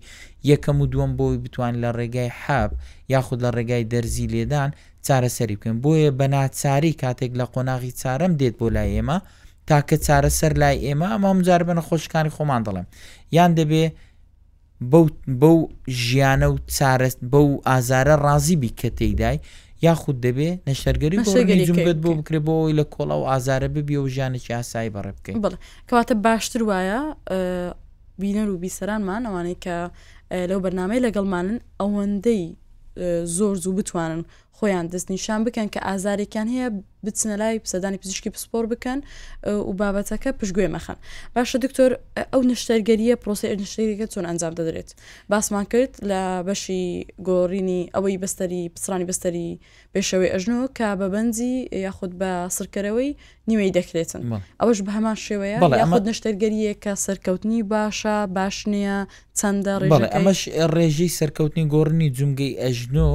[0.50, 2.70] یەکەم و دووەم بۆی بتوان لە ڕێگای حاب
[3.14, 4.70] یاخود لە ڕێگای دەرزی لێدان
[5.06, 9.16] چارەسەری بکەن بۆیە بەناچاری کاتێک لە قۆناغی چارەم دێت بۆ لای ئێمە
[9.68, 12.86] تاکە چارەسەر لای ئێمە ئەمام جار بە نەخۆشکانی خۆمان دەڵم
[13.36, 13.92] یان دەبێت
[14.82, 15.56] بەو
[16.04, 19.38] ژیانە و چارەست بەو ئازارە ڕازی بی کە تێدای
[19.82, 21.16] یاخود دەبێ نەشتەرگەری
[21.70, 25.36] جمبێت بۆ بکرێت بۆی لە کۆڵا و ئازارە ببی و ژیانێکی ئاسایی بەڕێ بکەین
[25.88, 27.00] کەواتە باشتر وایە
[28.20, 29.76] بینەر و بیسەرانمان ئەوانەی کە
[30.50, 32.42] لەو بەرنمەی لەگەڵمانن ئەوەندەی
[33.36, 34.20] زۆر زوو بتوانن
[34.58, 36.68] خۆیان دەستنیشان بکەن کە ئازارێکیان هەیە
[37.06, 38.98] بچنە لای پسەدانی پزیشکی پسپۆر بکەن
[39.68, 40.98] و بابەتەکە پشتگوێ مەخەن
[41.34, 41.90] باشە دکتۆر
[42.32, 44.90] ئەو نشتەرگەریە پرۆسی نشتێکەکە چۆن ئەنجام دەدرێت
[45.30, 46.82] باسمان کرد لە بەشی
[47.28, 49.48] گۆڕینی ئەوەی بەستری پسرانی بەستری
[49.94, 51.54] پێشەوەی ئەژنەوە کە بە بەنجی
[51.86, 53.10] یاخود بە سرکەرەوەی
[53.48, 54.22] نیوەی دەکرێتن
[54.60, 58.96] ئەوەش بە هەمان شێوەیە یاخود نشتەرگەریە کە سەرکەوتنی باشە باش نییە
[59.38, 60.40] چەندە ڕێژ ئەمەش
[60.74, 63.10] ڕێژی سەرکەوتنی گۆڕنی جونگەی ئەژنۆ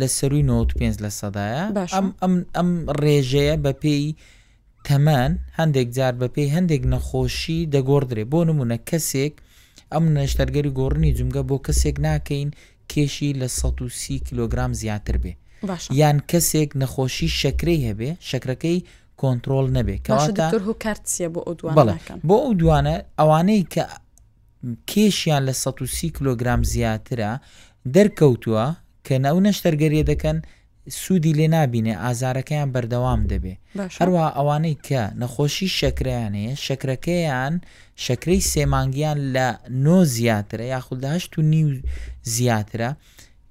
[0.00, 1.62] لە سەروی 95 لە سەدایە
[2.54, 2.68] ئەم
[3.02, 4.06] ڕێژەیە بە پێی
[4.86, 9.34] تەمان هەندێک جار بە پێی هەندێک نەخۆشی دەگۆدرێ بۆ نمونە کەسێک
[9.92, 12.48] ئەم نەشتەرگەری گۆڕنی جمگە بۆ کەسێک ناکەین
[12.92, 15.32] کێشی لە 130 کیلوگرام زیاتر بێ
[16.00, 18.78] یان کەسێک نەخۆشی شەکرەی هەبێ شکرەکەی
[19.20, 19.96] کۆنتترۆل نەبێ
[20.80, 21.74] کارتسیە بۆ ئەو دوان
[22.28, 23.82] بۆ ئەو دوانە ئەوانەی کە
[24.90, 27.30] کێشیان لە 130 کیلوگرام زیاترە
[27.94, 28.66] دەرکەوتووە
[29.06, 30.36] کە نەو نەشتەرگەریە دەکەن
[31.02, 33.54] سوودی لێ نبینێ ئازارەکەیان بەردەوام دەبێ
[33.98, 37.54] هەروە ئەوانەی کە نەخۆشی شکریانەیە شکرەکەیان
[38.06, 39.48] شکرەی سێمانگیان لە
[39.84, 41.68] نۆ زیاترە یاخودداهشت و نیو
[42.36, 42.90] زیاترە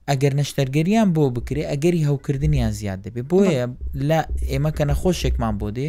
[0.10, 3.66] ئەگەر نەشتەرگەریان بۆ بکرێ ئەگەری هەوکردنیان زیاد دەبێ بۆیە
[4.10, 4.20] لە
[4.52, 5.88] ئێمە کە نەخۆشێکمان بۆ دێ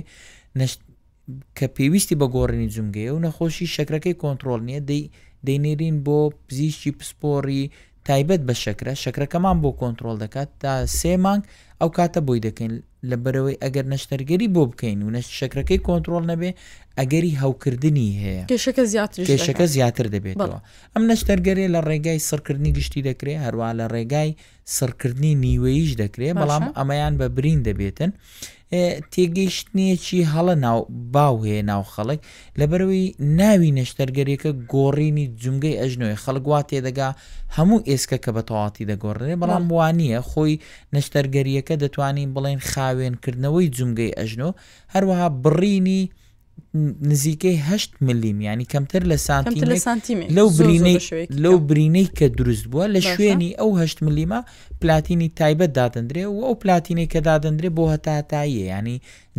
[1.58, 5.02] کە پێویستی بە گۆڕنی جومگەیە و نەخۆشی شکرەکەی کۆنتترۆل نییە دەی
[5.46, 7.62] دەینێرین بۆ پزیشتی پسپۆری
[8.08, 11.42] تایبەت بە شکرە شکرەکەمان بۆ کۆنتترۆل دەکات تا سێ مانگ
[11.80, 12.72] ئەو کاتە بۆی دەکەین
[13.10, 16.50] لە بەرەوەی ئەگەر نەشتەرگەری بۆ بکەین و نەشت شکرەکەی کۆنتترۆل نەبێ
[17.00, 20.58] ئەگەری هەوکردنی هەیە کێشەکە زیاتر دەبێتەوە
[20.94, 24.30] ئەم نەشتەرگەری لە ڕێگای سڕکردنی گشتی دەکرێت هەروە لە ڕێگای
[24.76, 28.10] سڕکردنی نیوەیش دەکرێت بەڵام ئەمەیان بە برین دەبێتن
[29.12, 30.78] تێگەیشتنیەکی هەڵە ناو
[31.14, 32.20] باو هەیە ناو خەڵک
[32.60, 33.04] لەبەروی
[33.40, 37.08] ناوی نەشتەرگەریەکە گۆڕینی جونگەی ئەژنۆی خەڵگووا تێدەگا
[37.56, 40.60] هەموو ئێسکە کە بە تەواتی دەگۆڕێ بەڵام وانە خۆی
[40.94, 44.50] نەشتەرگەریەکە دەتوانین بڵێن خاوێنکردنەوەی جونگەی ئەژنۆ
[44.94, 46.02] هەروەها بڕینی
[47.10, 49.60] نزیکەی هەشت ملیم ینی کەمتر لە سانتی
[50.36, 50.98] لەو برینەی
[51.44, 54.40] لەو برینەی کە دروست بووە لە شوێنی ئەو هەشت ملیمە
[54.80, 58.96] پلاتینی تایبەت دادەندرێ و ئەو پلاتینەی کە دادەندرێ بۆ هەتاتاییە ینی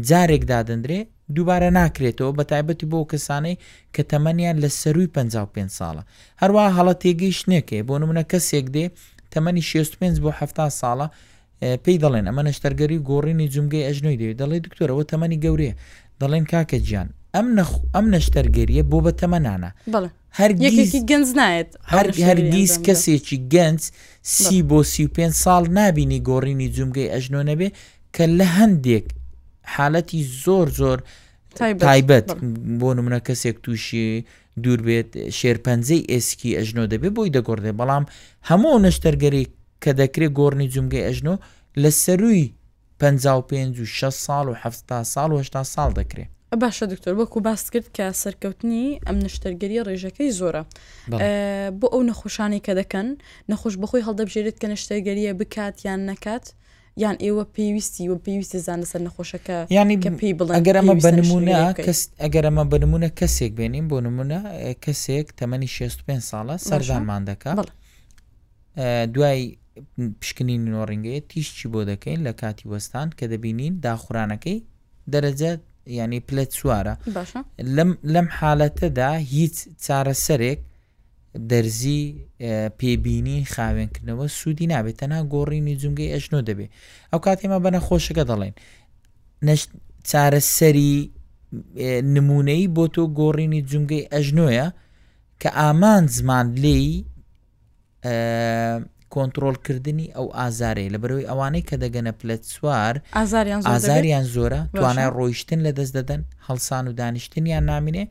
[0.09, 0.99] جارێک دادەندرێ
[1.35, 3.55] دووبارە ناکرێتەوە بە تایبەتی بۆ کەسانەی
[3.95, 6.03] کە تەمەنیان لە سەروی 55 ساڵە
[6.41, 8.85] هەروە هەڵە تێگەی شنێکێ بۆ نمونە کەسێک دێ
[9.33, 10.41] تەمەنی 65 بۆ ه
[10.81, 11.07] ساڵە
[11.83, 15.75] پێی دەڵێن ئەمە نەشتەرگەری گۆڕینی جومگەی ئەژنوی دەوێت دەڵێ دکتۆرەوە تەمەنی گەورەیە
[16.21, 17.09] دەڵێن کاکە گیان
[17.97, 19.69] ئەم نەشتەرگەریە بۆ بە تەمەنانە
[20.39, 21.69] هەرگیزی گەنج نایەت
[22.27, 23.81] هەرگیز کەسێکی گەنج
[24.35, 27.69] سی بۆ سی پێ ساڵ نبینی گۆڕینی جومگەی ئەژنۆ نەبێ
[28.15, 29.05] کە لە هەندێک
[29.75, 30.97] حالەتی زۆر زۆر
[31.87, 32.27] تایبەت
[32.79, 34.05] بۆ نمونە کەسێک تووشی
[34.63, 38.05] دوور بێت شێرپەنجەی ئێسکی ئەژنۆ دەبێت بۆی دەگۆڕێ بەڵام
[38.49, 39.43] هەموو نەشتەرگەری
[39.83, 41.35] کە دەکرێت گۆڕنی جومگەی ئەژنۆ
[41.81, 42.45] لە سەروی
[42.99, 44.69] 55 و 6 ساڵ و ه
[45.13, 46.27] ساڵ و هشتا ساڵ دەکرێت
[46.61, 50.63] باشە دکتۆر وەکو باس کرد کە سەرکەوتنی ئەم نشتەرگەری ڕێژەکەی زۆرە
[51.79, 53.07] بۆ ئەو نەخۆشانی کە دەکەن
[53.51, 56.45] نەخۆش بەخۆی هەڵدەبژێرت کە نشتەرگەریە بکات یان نەکات
[57.03, 61.57] یان ئێوە پێویستی و پێویستی زانە سەر نەخۆشەکە ینی پێی بڵ ئەگەرمە بنمونە
[62.23, 64.39] ئەگەرمە بنمونە کەسێک بێنین بۆ نمونە
[64.85, 67.67] کەسێک تەمەنی 65 ساڵە سەرژانمان دەکات
[69.13, 69.55] دوای
[70.21, 74.57] پشکنین نۆڕنگەیە تیشتی بۆ دەکەین لە کاتی وەستان کە دەبینین داخورانەکەی
[75.11, 75.51] دەرەجە
[75.99, 76.95] ینی پلت سوارە
[78.13, 80.59] لەم حالەتەدا هیچ چارەسەرێک
[81.51, 82.01] دەرزی
[82.79, 86.67] پێبینی خاوێنکردنەوە سوودی نابێت تەنها گۆڕینی جونگی ئەشنۆ دەبێ
[87.11, 88.53] ئەو کاتێمە بەنەخۆشەکە دەڵێن
[90.09, 90.93] چارەسەری
[92.15, 94.67] نمونەی بۆ تۆ گۆڕینی جونگەی ئەژنۆیە
[95.41, 96.93] کە ئامان زمان لێی
[99.15, 102.95] کۆنتترۆلکردنی ئەو ئازارەیە لە بەرەوەی ئەوانەی کە دەگەنە پلە سووار
[103.73, 108.03] ئازاریان زۆرە توانای ڕۆیشتن لە دەست دەدەن هەڵسان و دانیشتنیان نامینێ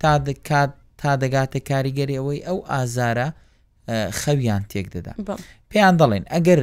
[0.00, 3.28] تا دەکات تا دەگاتە کاریگەری ئەوەی ئەو ئازارە
[4.20, 5.12] خەویان تێک دەدا
[5.70, 6.60] پێیان دەڵێن ئەگەر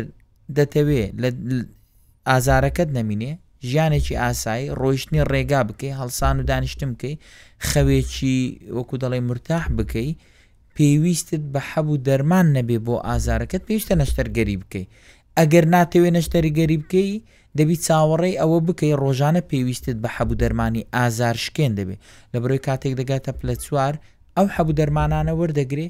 [0.57, 1.29] دەتەوێت لە
[2.29, 3.31] ئازارەکەت نەمینێ
[3.69, 7.15] ژیانێکی ئاسایی ڕۆیشتنی ڕێگا بکەی هەڵسان و دانیشتم بکەی
[7.69, 8.37] خەوێکی
[8.77, 10.09] وەکو دەڵێ مرتاح بکەی
[10.77, 14.89] پێویستت بە حەبوو دەرمان نەبێ بۆ ئازارەکەت پێویستە نەشتەرگەری بکەیت
[15.39, 17.11] ئەگەر ناتەوێ نەشتەرگەری بکەی
[17.59, 21.99] دەبی چاوەڕێی ئەوە بکەی ڕۆژانە پێویستت بە حەبوو دەرمانی ئازار شکێن دەبێت
[22.33, 23.93] لە بڕۆی کاتێک دەگاتە پلە چوار
[24.35, 25.87] ئەو حەبوو دەرمانانە وەردەگرێ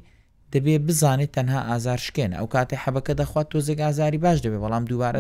[0.55, 5.17] دەبێ بزانێت تەنها ئازار شکێن ئەو کاتێ حەبەکە دەخوات تۆزێک ئازاری باش دەبێ بەڵام دووبارە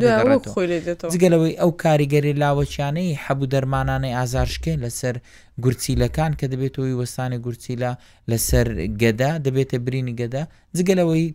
[1.13, 5.15] جگەلەوەی ئەو کاریگەری لاوەچیانەی هەبوو دەرمانانەی ئازار شکێن لەسەر
[5.63, 7.91] گورچیلەکان کە دەبێت تۆی وەستانی گورچیلا
[8.31, 8.65] لەسەر
[9.01, 10.43] گەدا دەبێتە برینی گەدا
[10.77, 11.25] جگەلەوەی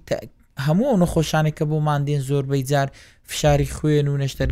[0.66, 2.88] هەموو ئەو نەخۆشانێک کە بۆ مادێن زۆربەی جار
[3.30, 4.48] فشاری خوێن و نەشتەر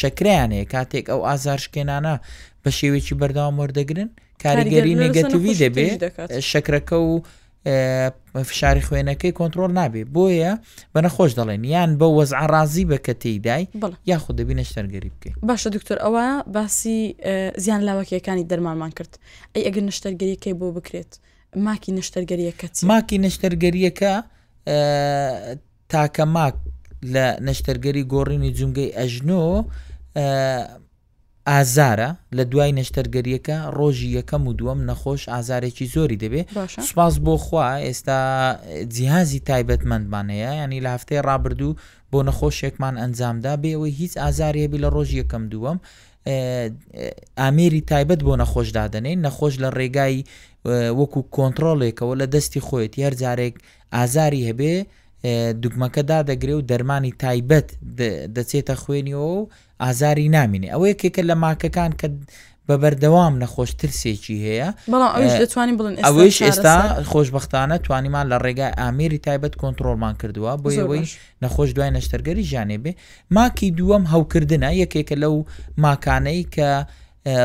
[0.00, 2.14] شەکریانەیە کاتێک ئەو ئازار شکێنانە
[2.62, 4.08] بە شێوێکی بەرداوام وەردەگرن
[4.42, 6.00] کاریگەری نگەتیوی دەبێت
[6.52, 7.14] شکرەکە و
[8.44, 10.52] فشاری خوێنەکەی کۆنتترۆل نابێ بۆیە
[10.94, 13.62] بەنەخۆش دەڵێن یان بە وەزع ڕازی بە کە تێدای
[14.10, 16.96] یاخود دەبینە شتەرگەری بکەین باشە دکتۆر ئەوە باسی
[17.64, 19.12] زیان لاوەکیەکانی دەرمانمان کرد
[19.54, 21.12] ئەی ئەگەر نشتەرگەریەکەی بۆ بکرێت
[21.66, 24.12] ماکی نشتەرگەریەکە ماکی نشتەرگەریەکە
[25.92, 26.54] تاکە ماک
[27.14, 29.42] لە نەشتەرگەری گۆڕینی جونگەی ئەژنۆ
[31.48, 36.46] ئازارە لە دوای نەشتەرگەریەکە ڕۆژی یەکەم و دووەم نەخۆش ئازارێکی زۆری دەبێت
[36.88, 38.18] سوپاس بۆ خوا ئێستا
[38.94, 41.76] جیهازی تایبەتمەندمانەیە ینی لە هەفتەی ڕابردوو
[42.12, 45.78] بۆ نەخۆشێکمان ئەنجامدا بێەوەی هیچ ئازارێبی لە ڕۆژ یەکەم دووەم
[47.42, 50.18] ئامێری تایبەت بۆ نەخۆشدادنێن نەخۆش لە ڕێگای
[50.98, 53.54] وەکو کۆنتترۆلێکەوە لە دەستی خۆیەتی هەر جارێک
[53.96, 54.74] ئازاری هەبێ
[55.62, 57.68] دوگمەکە دادەگرێ و دەرمانی تایبەت
[58.36, 59.48] دەچێتە خوێنیەوە و
[59.82, 62.06] ئازاری نامینێ ئەوەیە کێکە لە ماکەکان کە
[62.68, 64.68] بە بەردەوام نەخۆش ترسێکی هەیە
[65.42, 66.74] دەتوانین بڵن ئەوەیش ئێستا
[67.10, 71.04] خۆشببختانە توانیمان لە ڕێگای ئامێری تایبەت کۆنتترۆلمان کردووە بۆ ئەوەی
[71.42, 72.92] نەخۆش دوای نەشتەرگەری ژانێ بێ
[73.36, 75.34] ماکی دووەم هەوکردنە یەکێکە لەو
[75.84, 76.68] ماکانەی کە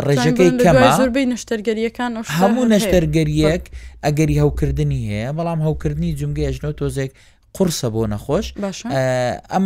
[0.07, 3.63] ڕێژەکەی کەمە زۆربەی نەشتەرگەریەکان هەموو نەشتەرگەریەک
[4.05, 7.11] ئەگەری هەوکردنی هەیە بەڵام هەوکردنی جمگەی ئەژنۆ تۆزێک
[7.55, 8.45] قرسە بۆ نەخۆش
[9.53, 9.65] ئەم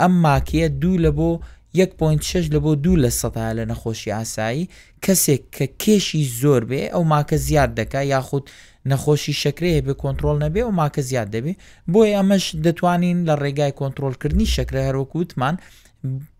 [0.00, 1.30] ئەم ماکیە دوو لە بۆ
[1.78, 4.64] 1.6 لە بۆ دوو لە سەدا لە نەخۆشی ئاسایی
[5.04, 8.44] کەسێک کە کێشی زۆر بێ ئەو ماکە زیاد دەکا یاخود
[8.90, 11.52] نەخۆشی شکرەیە بە کۆنتترۆل نەبێ و ماکە زیاد دەبێ
[11.92, 15.56] بۆی ئەمەش دەتوانین لە ڕێگای کۆنتترۆلکردنی شکرە هەرۆک وتمان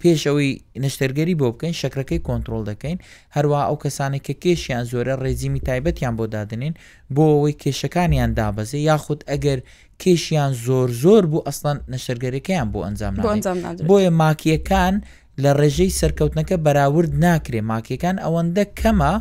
[0.01, 0.51] پێش ئەوەی
[0.85, 2.99] نەشتەرگەری بۆ بکەین شکرەکەی کۆنتترۆل دەکەین
[3.37, 6.75] هەروە ئەو کەسانی کە کێشیان زۆرە ڕێزیمی تایبەتیان بۆ دادنین
[7.15, 9.59] بۆ ئەوەی کێشەکانیان دابەزێ یاخود ئەگەر
[10.03, 13.15] کێشیان زۆر زۆر بوو ئەسڵەن نەشتەرگەریەکەیان بۆ ئەنجام
[13.91, 14.95] بۆیە ماکیەکان
[15.43, 19.15] لە ڕێژەی سەرکەوتنەکە بەراورد ناکرێ ماکیەکان ئەوەندە کەمە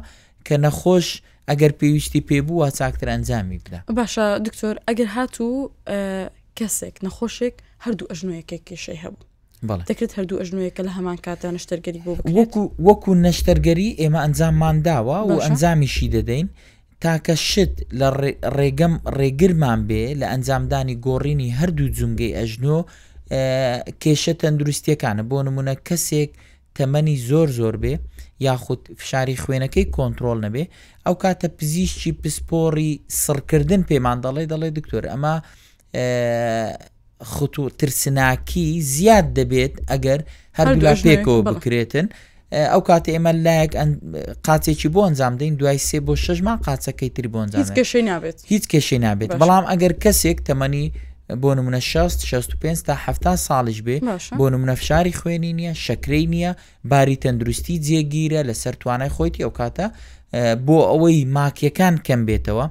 [0.47, 1.07] کە نەخۆش
[1.49, 5.53] ئەگەر پێویستی پێبووە چاکتر ئەنجامی بدا باشە دکتۆر ئەگەر هاتوو
[6.59, 9.28] کەسێک نەخۆشێک هەردوو ئەژنوەیەکێک کێشەی هەبوو
[9.89, 16.09] دەکرێت هەردوو ئەژنوەیەکە لە هەمان کاتدا نشتەرگەری بۆ وەکو وەکو نەشتەرگەری ئێمە ئەنجاممانداوە و ئەنجامیشی
[16.15, 16.47] دەدەین
[17.03, 18.07] تاکە شت لە
[18.57, 22.77] ڕێگەم ڕێگرمان بێ لە ئەنجامدانی گۆڕینی هەردوو جونگەی ئەژنۆ
[24.01, 26.31] کێشە تەندروستیەکانە بۆ نمونە کەسێک
[26.75, 27.93] تەمەنی زۆر زۆر بێ
[28.47, 30.63] یاخود فشاری خوێنەکەی کۆنتترۆل نەبێ
[31.05, 32.91] ئەو کاتە پزیشکی پسپۆری
[33.23, 35.35] سڕکردن پێمان دەڵێ دەڵێ دکتۆر ئەمە
[37.23, 40.19] خوت و ترسناکی زیاد دەبێت ئەگەر
[40.59, 42.07] هەردوولا پێکەوە بکرێتن
[42.53, 43.71] ئەو کاتە ئێمە لایەک
[44.47, 47.41] قاچێکی بۆ ئەنجام دەین دوای سێ بۆ شەژمان قاچەکەی تر بۆ
[48.09, 50.87] نابێت هیچ کێشەی نابێت بەڵام ئەگەر کەسێک تەمەنی
[51.41, 53.95] بۆ نمونە 65 تا ه ساڵش بێ
[54.39, 56.51] بۆ نمونەفشاری خوێنی نییە شەکرەی نییە
[56.89, 59.85] باری تەندروستی جێگیرە لە سەر توانای خۆیتی ئەو کاتە
[60.67, 62.65] بۆ ئەوەی ماکیەکان کەم بێتەوە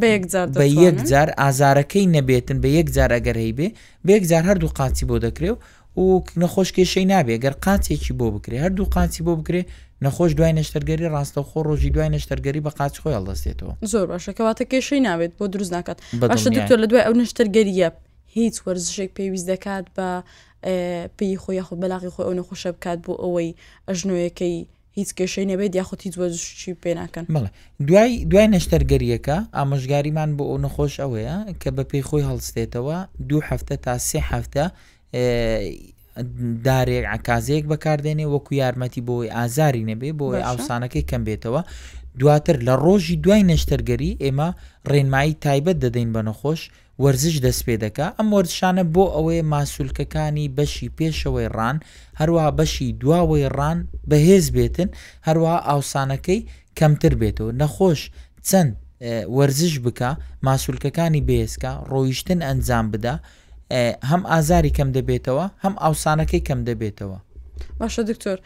[0.00, 3.68] بە یەک جار ئازارەکەی نەبێتن بە یەک جار ئەگەر هەی بێ
[4.06, 5.58] بەیەک جار هەردوو قاچی بۆ دەکرێ و
[6.02, 6.06] و
[6.42, 9.62] نەخۆش کێشەی نابێ گەر قاچێکی بۆ بکرێ هەردوو قاچی بۆ بکرێ
[10.04, 15.32] نەخۆش دوای نەشتەرگەری ڕاستەخۆ ڕۆژی دوای نەشتەرگەری بە قاچ خۆی ئەڵدەستێتەوە زۆر باشەکەواتە کێشەی ناوێت
[15.38, 15.96] بۆ دروست ناکات
[16.30, 17.88] باشە دکتۆر لە دوای ئەو نەشتەرگەریە
[18.36, 20.08] هیچ وەرزشێک پێویست دەکات بە
[21.18, 23.50] پێی خۆی خۆ بەلاغی خۆی ئەو نەخۆشە بکات بۆ ئەوەی
[23.88, 24.56] ئەژنوەکەی
[24.98, 27.24] هیچ کێشەی نەبێت یاخود هیچ وەزشی پێناکەن
[27.88, 32.96] دوای دوای نەشتەرگەریەکە ئامۆژگاریمان بۆ ئەو نەخۆش ئەوەیە کە بە پێی خۆی هەڵستێتەوە
[33.28, 34.64] دوو هەفتە تا سێ هەفتە
[36.66, 41.62] دارێک عکازەیەک بەکاردێنێ وەکو یارمەتی بۆی ئازاری نەبێ بۆی ئاوسانەکەی کەم بێتەوە
[42.20, 44.48] دواتر لە ڕۆژی دوای نەشتەرگەری ئێمە
[44.90, 46.60] ڕێنمایی تایبەت دەدەین بە نەخۆش
[47.02, 51.76] وەرزش دەست پێ دەکا ئەم وەرزشانە بۆ ئەوەی ماسوولکەکانی بەشی پێشەوەی ڕان
[52.20, 53.78] هەروە بەشی دواوەی ڕان
[54.10, 54.88] بەهێز بێتن
[55.26, 56.40] هەروە ئاوسانەکەی
[56.78, 58.00] کەمتر بێتەوە نەخۆش
[58.48, 58.70] چەند
[59.38, 60.10] وەرزش بکە
[60.46, 63.14] ماسوولکەکانی بێسکە ڕۆیشتن ئەنجام بدا
[64.10, 67.18] هەم ئازاری کەم دەبێتەوە هەم ئاوسانەکەی کەم دەبێتەوە
[67.78, 68.38] باشە دکتۆر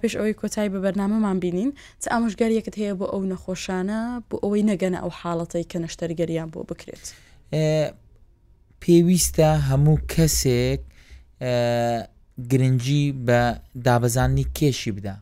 [0.00, 1.70] پێش ئەوەی کۆتایی بە بەرنمەمان بینین
[2.02, 7.06] چ ئامۆژگاریەکەت هەیە بۆ ئەو نەخۆشانە بۆ ئەوەی نەگەنە ئەو حاڵەتی کە نەشتەرگەریان بۆ بکرێت.
[8.82, 10.80] پێویستە هەموو کەسێک
[12.50, 13.40] گرنگجی بە
[13.86, 15.16] دابزانانی کێشی بدا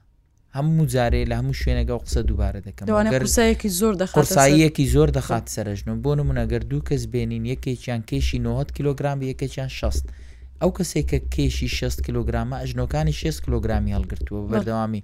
[0.56, 6.10] هەموو جارێ لە هەموو شوێنەگە و قسە دووبارە دەکەمسایەکی زۆر قساییەکی زۆر دەخات سەرژن بۆ
[6.20, 10.00] نمونەگەر دوو کەس بێنین یەکێکیان کێشی 90 کیلوگرام یەکێکیان 6
[10.60, 15.02] ئەو کەسێکە کێشی 6 کیلوگرامە ئەژنۆکانی 6 کیلوگرامی هەڵگرتووە بەردەوامی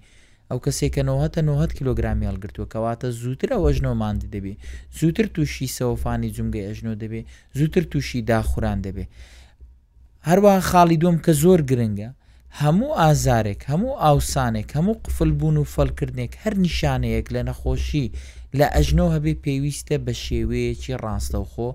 [0.54, 4.54] ئەو کەسێکە 90 کیلوگرامی هەڵگرتووە کەواتە زووتر ئەوەژنۆماندی دەبێ
[4.98, 7.20] زووتر تووشی سەوفانی جونگی ئەژنۆ دەبێ
[7.58, 9.04] زووتر تووشی داخوران دەبێ
[10.28, 12.10] هەروە خاڵی دۆم کە زۆر گرنگە
[12.60, 18.12] هەموو ئازارێک هەموو ئاوسانێک هەموو قفلبوون و فەلکردنێک هەر نیشانەیەک لە نەخۆشی
[18.58, 21.68] لە ئەژنۆ هەبێ پێویستە بە شێوەیەکی ڕاستەوخۆ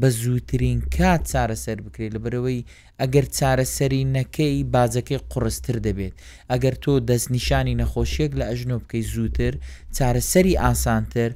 [0.00, 2.60] بە زووترین کات چارەسەر بکرێت لە بەرەوەی
[3.00, 6.14] ئەگەر چارەسەری نەکەی بازەکەی قڕستر دەبێت
[6.52, 9.52] ئەگەر تۆ دەستنیشانی نەخۆشیەک لە ئەژنۆ بکەی زووتر
[9.96, 11.30] چارەسەری ئاسانتر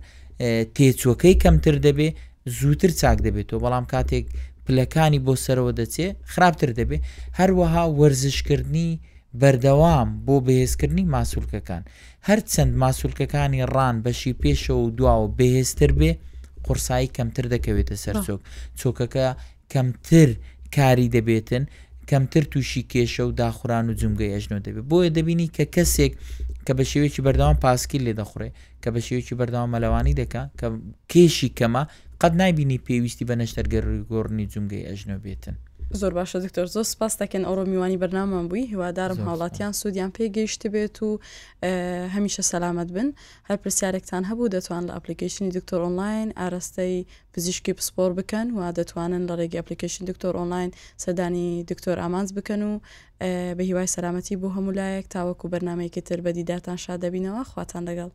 [0.76, 2.14] تێچووەکەی کەمتر دەبێت
[2.58, 4.26] زووتر چاک دەبێتەوە بەڵام کاتێک
[4.66, 7.02] پلەکانی بۆ سەرەوە دەچێت خراپتر دەبێت
[7.38, 8.90] هەروەها وەرزشکردنی
[9.40, 11.82] بەردەوام بۆ بەهێزکردنی ماسوولکەکان
[12.28, 16.12] هەرچەند ماسوولکەکانی ڕان بەشی پێشەوە و دواوە بەهێزتر بێ
[16.70, 18.40] قورسایی کەمتر دەکەوێتە سەر چۆک
[18.80, 19.26] چۆکەکە
[19.72, 20.28] کەمتر
[20.76, 21.62] کاری دەبێتن
[22.10, 26.12] کەمتر تووشی کێشە و داخوران و جمگە ئەژنەوە دەبێت بۆیە دەبینی کە کەسێک
[26.66, 28.48] کە بە شێوێکی بەردەوام پاسکیل لێ دەخورێ
[28.82, 30.66] کە بە شێوێکی بەردەوام مەلەوانی دەکە کە
[31.12, 31.82] کێشی کەمە
[32.20, 35.56] قەت نایبینی پێویستی بە نەشتەرگەڕی گۆڕنی جمگەی ئەژنەوە بێتن.
[35.92, 40.96] زۆر باشە دکتۆر زۆر سپاس دەکەن ئەوڕۆ میوانی بەرنامان بووی هیوادارم هاوڵاتیان سوودیان پێگەیشت بێت
[41.02, 41.18] و
[42.14, 43.08] هەمیشە سەلامت بن
[43.48, 49.34] هەر پرسیارێکتان هەبوو دەتوان لە ئەپلیکیشنی دکتۆر ئۆنلاین ئاراستەی پزیشکی پسپۆر بکەن و دەتوانن لە
[49.40, 50.70] ڕێگی ئەپلیکیشن دکتۆر ئۆنلاین
[51.04, 52.72] سەدانی دکتۆر ئامانز بکەن و
[53.58, 58.10] بە هیوای سەلامەتی بۆ هەمولایەک تاوەکو بەرنمەیەکی تر بەدیداتان شادەبینەوە خواتان لەگەڵ.